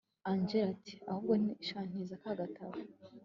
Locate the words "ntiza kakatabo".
1.89-2.77